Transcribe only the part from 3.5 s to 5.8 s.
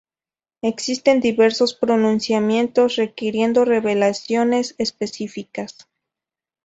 revelaciones específicas.